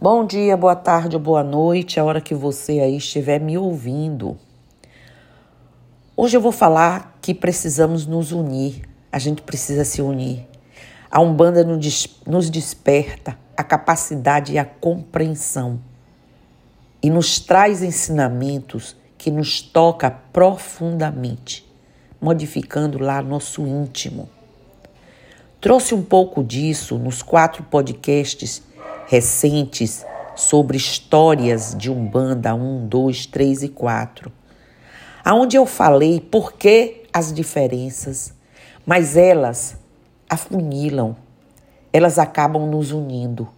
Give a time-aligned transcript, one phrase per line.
[0.00, 4.38] Bom dia, boa tarde, boa noite, a hora que você aí estiver me ouvindo.
[6.16, 10.46] Hoje eu vou falar que precisamos nos unir, a gente precisa se unir.
[11.10, 15.80] A Umbanda nos desperta a capacidade e a compreensão
[17.02, 21.68] e nos traz ensinamentos que nos toca profundamente,
[22.20, 24.28] modificando lá nosso íntimo.
[25.60, 28.67] Trouxe um pouco disso nos quatro podcasts
[29.08, 30.04] recentes
[30.36, 34.30] sobre histórias de Umbanda 1, 2, 3 e 4,
[35.24, 38.34] aonde eu falei por que as diferenças,
[38.84, 39.78] mas elas
[40.28, 41.16] afunilam,
[41.90, 43.48] elas acabam nos unindo.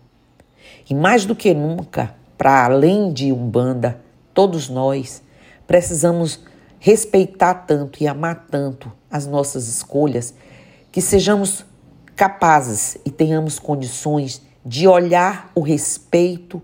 [0.88, 4.00] E mais do que nunca, para além de Umbanda,
[4.32, 5.20] todos nós
[5.66, 6.44] precisamos
[6.78, 10.32] respeitar tanto e amar tanto as nossas escolhas
[10.92, 11.64] que sejamos
[12.14, 16.60] capazes e tenhamos condições de olhar o respeito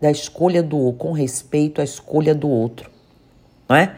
[0.00, 2.90] da escolha do com respeito à escolha do outro,
[3.68, 3.94] não é?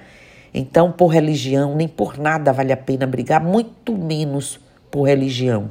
[0.52, 4.58] Então, por religião, nem por nada vale a pena brigar, muito menos
[4.90, 5.70] por religião.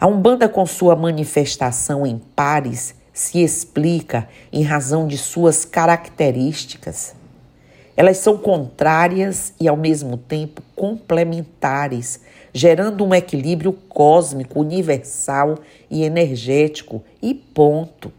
[0.00, 7.14] A Umbanda, com sua manifestação em pares, se explica em razão de suas características.
[7.96, 12.20] Elas são contrárias e, ao mesmo tempo, complementares,
[12.52, 15.58] gerando um equilíbrio cósmico, universal
[15.90, 18.12] e energético, e ponto.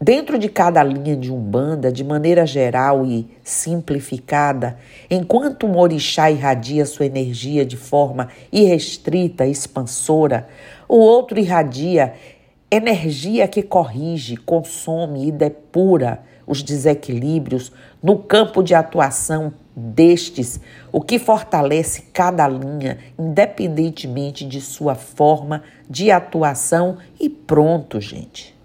[0.00, 4.78] Dentro de cada linha de Umbanda, de maneira geral e simplificada,
[5.10, 10.48] enquanto um orixá irradia sua energia de forma irrestrita, expansora,
[10.86, 12.14] o outro irradia
[12.70, 20.60] energia que corrige, consome e depura os desequilíbrios no campo de atuação destes,
[20.92, 28.56] o que fortalece cada linha, independentemente de sua forma de atuação, e pronto, gente.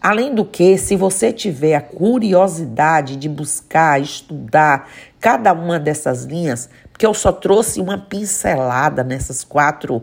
[0.00, 6.68] Além do que, se você tiver a curiosidade de buscar, estudar cada uma dessas linhas,
[6.90, 10.02] porque eu só trouxe uma pincelada nessas quatro,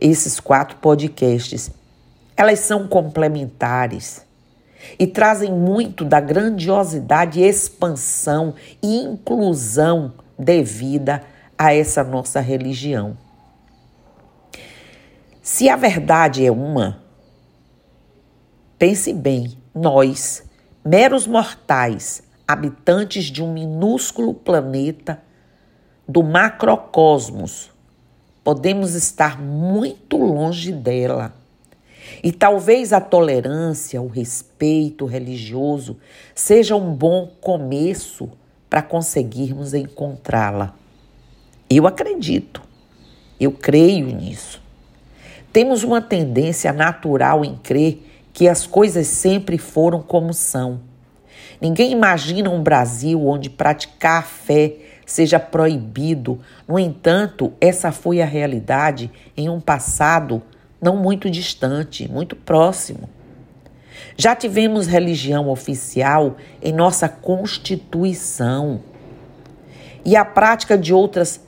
[0.00, 1.70] esses quatro podcasts,
[2.36, 4.25] elas são complementares
[4.98, 11.22] e trazem muito da grandiosidade, expansão e inclusão devida
[11.58, 13.16] a essa nossa religião.
[15.42, 17.00] Se a verdade é uma,
[18.78, 20.42] pense bem, nós,
[20.84, 25.22] meros mortais, habitantes de um minúsculo planeta
[26.08, 27.70] do macrocosmos,
[28.42, 31.34] podemos estar muito longe dela
[32.22, 35.96] e talvez a tolerância, o respeito religioso
[36.34, 38.28] seja um bom começo
[38.68, 40.74] para conseguirmos encontrá-la.
[41.68, 42.62] Eu acredito,
[43.40, 44.62] eu creio nisso.
[45.52, 48.02] Temos uma tendência natural em crer
[48.32, 50.80] que as coisas sempre foram como são.
[51.60, 54.74] Ninguém imagina um Brasil onde praticar a fé
[55.06, 56.40] seja proibido.
[56.68, 60.42] No entanto, essa foi a realidade em um passado
[60.86, 63.10] não muito distante, muito próximo.
[64.16, 68.80] Já tivemos religião oficial em nossa Constituição.
[70.04, 71.40] E a prática de outras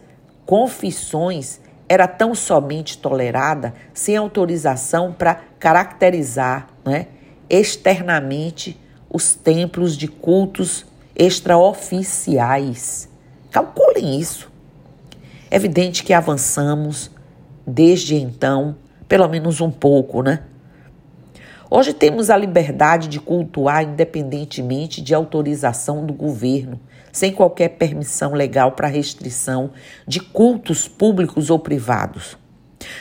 [0.44, 7.06] confissões era tão somente tolerada sem autorização para caracterizar né,
[7.48, 8.76] externamente
[9.08, 10.84] os templos de cultos
[11.14, 13.08] extraoficiais.
[13.52, 14.50] Calculem isso.
[15.48, 17.08] É evidente que avançamos
[17.64, 18.76] desde então
[19.08, 20.42] pelo menos um pouco, né?
[21.70, 26.80] Hoje temos a liberdade de cultuar independentemente de autorização do governo,
[27.12, 29.70] sem qualquer permissão legal para restrição
[30.06, 32.38] de cultos públicos ou privados.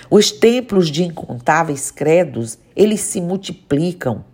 [0.10, 4.26] Os templos de incontáveis credos, eles se multiplicam.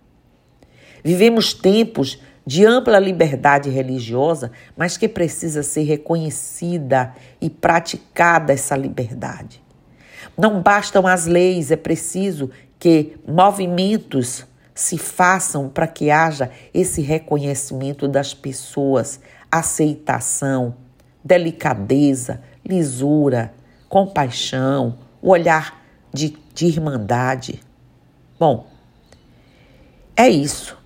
[1.04, 9.63] Vivemos tempos de ampla liberdade religiosa, mas que precisa ser reconhecida e praticada essa liberdade.
[10.36, 14.44] Não bastam as leis, é preciso que movimentos
[14.74, 19.20] se façam para que haja esse reconhecimento das pessoas,
[19.50, 20.74] aceitação,
[21.22, 23.54] delicadeza, lisura,
[23.88, 25.80] compaixão, o olhar
[26.12, 27.62] de, de irmandade.
[28.38, 28.66] Bom,
[30.16, 30.76] é isso.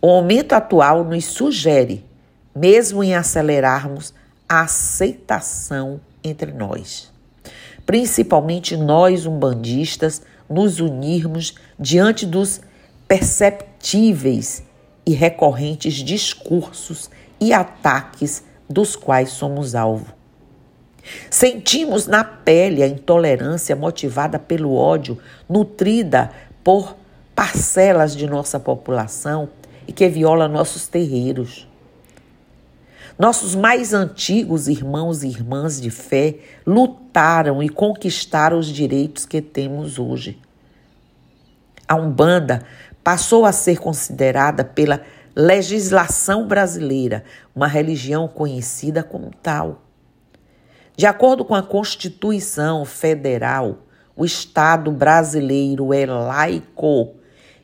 [0.00, 2.02] O momento atual nos sugere,
[2.56, 4.14] mesmo em acelerarmos,
[4.48, 7.10] a aceitação entre nós
[7.86, 12.60] principalmente nós umbandistas, nos unirmos diante dos
[13.06, 14.62] perceptíveis
[15.06, 17.10] e recorrentes discursos
[17.40, 20.14] e ataques dos quais somos alvo.
[21.30, 25.18] Sentimos na pele a intolerância motivada pelo ódio,
[25.48, 26.30] nutrida
[26.62, 26.96] por
[27.34, 29.48] parcelas de nossa população
[29.88, 31.69] e que viola nossos terreiros.
[33.20, 36.36] Nossos mais antigos irmãos e irmãs de fé
[36.66, 40.40] lutaram e conquistaram os direitos que temos hoje.
[41.86, 42.64] A Umbanda
[43.04, 45.02] passou a ser considerada pela
[45.36, 47.22] legislação brasileira
[47.54, 49.82] uma religião conhecida como tal.
[50.96, 53.80] De acordo com a Constituição Federal,
[54.16, 57.16] o Estado brasileiro é laico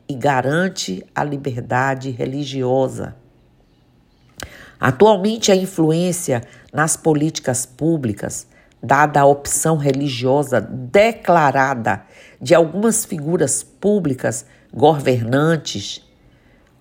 [0.07, 3.15] e garante a liberdade religiosa.
[4.79, 8.47] Atualmente, a influência nas políticas públicas,
[8.81, 12.03] dada a opção religiosa declarada
[12.39, 16.05] de algumas figuras públicas governantes,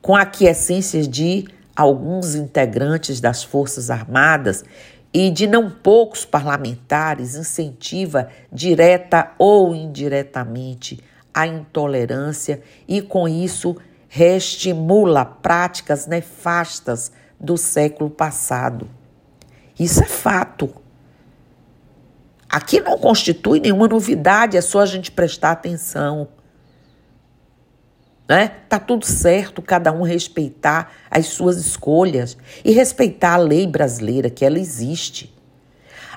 [0.02, 4.64] com aquiescências de alguns integrantes das Forças Armadas
[5.12, 11.02] e de não poucos parlamentares, incentiva direta ou indiretamente
[11.32, 13.76] a intolerância e, com isso,
[14.08, 18.88] reestimula práticas nefastas do século passado.
[19.78, 20.74] Isso é fato.
[22.48, 26.28] Aqui não constitui nenhuma novidade, é só a gente prestar atenção.
[28.28, 28.48] Né?
[28.68, 34.44] Tá tudo certo, cada um respeitar as suas escolhas e respeitar a lei brasileira, que
[34.44, 35.34] ela existe.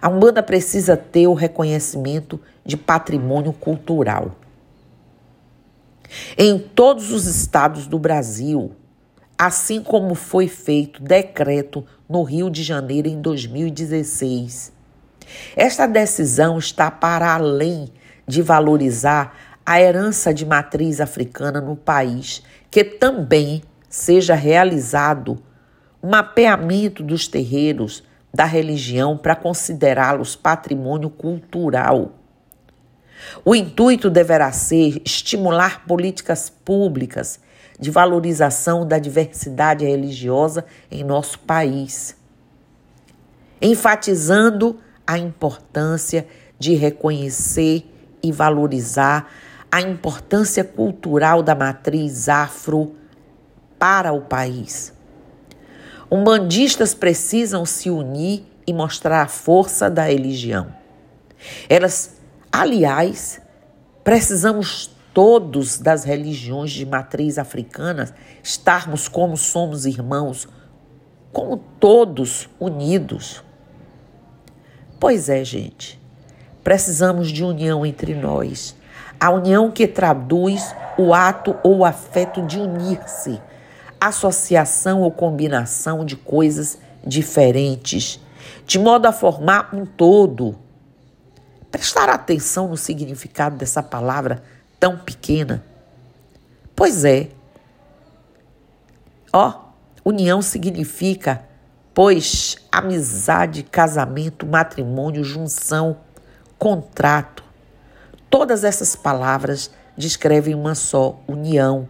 [0.01, 4.31] A Umbanda precisa ter o reconhecimento de patrimônio cultural.
[6.37, 8.71] Em todos os estados do Brasil,
[9.39, 14.73] assim como foi feito decreto no Rio de Janeiro em 2016.
[15.55, 17.89] Esta decisão está para além
[18.27, 19.33] de valorizar
[19.65, 25.41] a herança de matriz africana no país, que também seja realizado
[26.03, 28.03] um mapeamento dos terreiros
[28.33, 32.18] da religião para considerá-los patrimônio cultural
[33.43, 37.39] o intuito deverá ser estimular políticas públicas
[37.79, 42.15] de valorização da diversidade religiosa em nosso país,
[43.61, 46.27] enfatizando a importância
[46.57, 47.85] de reconhecer
[48.21, 49.31] e valorizar
[49.71, 52.95] a importância cultural da matriz afro
[53.77, 54.93] para o país.
[56.11, 60.73] Umbandistas precisam se unir e mostrar a força da religião.
[61.69, 62.18] Elas
[62.51, 63.41] Aliás,
[64.03, 68.13] precisamos todos das religiões de matriz africana
[68.43, 70.47] estarmos como somos irmãos,
[71.31, 73.43] como todos unidos.
[74.99, 76.01] Pois é, gente,
[76.63, 78.75] precisamos de união entre nós.
[79.19, 83.39] A união que traduz o ato ou afeto de unir-se,
[84.01, 88.19] associação ou combinação de coisas diferentes,
[88.65, 90.57] de modo a formar um todo
[91.71, 94.43] prestar atenção no significado dessa palavra
[94.79, 95.63] tão pequena?
[96.75, 97.29] Pois é.
[99.31, 99.53] Ó,
[100.03, 101.43] união significa,
[101.93, 105.97] pois, amizade, casamento, matrimônio, junção,
[106.57, 107.43] contrato.
[108.29, 111.87] Todas essas palavras descrevem uma só união.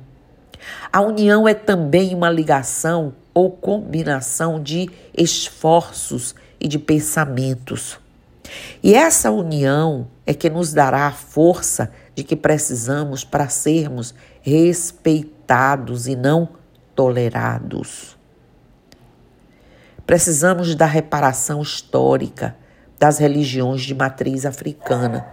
[0.92, 8.00] A união é também uma ligação ou combinação de esforços e de pensamentos.
[8.82, 16.08] E essa união é que nos dará a força de que precisamos para sermos respeitados
[16.08, 16.50] e não
[16.96, 18.18] tolerados.
[20.06, 22.56] Precisamos da reparação histórica
[23.00, 25.26] das religiões de matriz africana,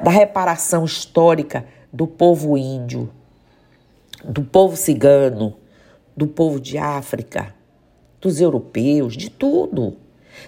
[0.00, 3.12] da reparação histórica do povo índio,
[4.24, 5.54] do povo cigano,
[6.16, 7.54] do povo de África,
[8.20, 9.98] dos europeus, de tudo.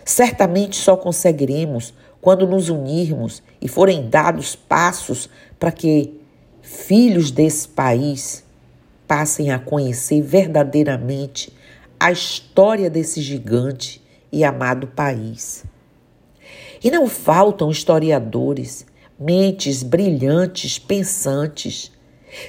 [0.04, 1.92] Certamente só conseguiremos
[2.24, 5.28] quando nos unirmos e forem dados passos
[5.58, 6.18] para que
[6.62, 8.42] filhos desse país
[9.06, 11.52] passem a conhecer verdadeiramente
[12.00, 14.02] a história desse gigante
[14.32, 15.66] e amado país.
[16.82, 18.86] E não faltam historiadores,
[19.20, 21.92] mentes brilhantes, pensantes.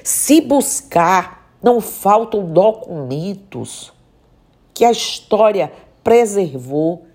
[0.01, 3.91] Se buscar, não faltam documentos
[4.73, 5.69] que a história
[6.01, 7.05] preservou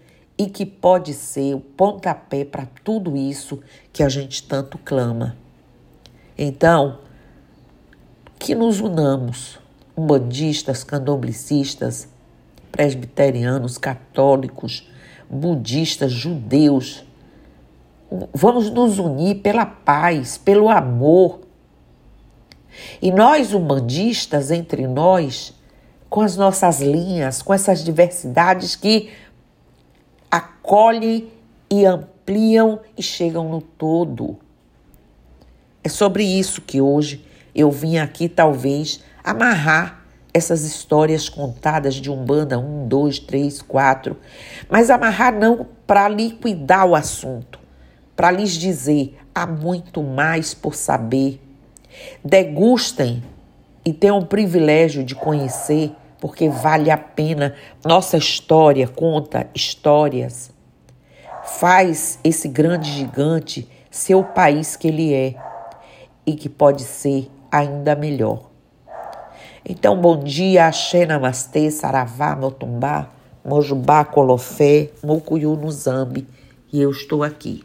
[0.40, 3.60] e que pode ser o pontapé para tudo isso
[3.92, 5.36] que a gente tanto clama.
[6.36, 7.00] Então,
[8.38, 9.58] que nos unamos,
[9.94, 12.08] umbandistas, candomblicistas,
[12.72, 14.88] presbiterianos, católicos,
[15.28, 17.04] budistas, judeus.
[18.32, 21.40] Vamos nos unir pela paz, pelo amor.
[23.02, 25.52] E nós, umbandistas, entre nós,
[26.08, 29.10] com as nossas linhas, com essas diversidades que
[30.62, 31.28] acolhem
[31.70, 34.38] e ampliam e chegam no todo.
[35.82, 42.56] É sobre isso que hoje Eu vim aqui talvez amarrar essas histórias contadas de Umbanda,
[42.60, 44.16] um, dois, três, quatro,
[44.68, 47.58] mas amarrar não para liquidar o assunto,
[48.14, 51.40] para lhes dizer há muito mais por saber.
[52.24, 53.20] Degustem
[53.84, 55.90] e tenham o privilégio de conhecer,
[56.20, 57.54] porque vale a pena.
[57.84, 60.50] Nossa história conta histórias.
[61.44, 65.34] Faz esse grande gigante ser o país que ele é
[66.26, 68.50] e que pode ser ainda melhor.
[69.68, 73.10] Então, bom dia, Axé Namastê, Saravá, Motumbá,
[73.44, 76.26] Mojubá, Colofé, Mocuyu no Zambi,
[76.72, 77.64] e eu estou aqui.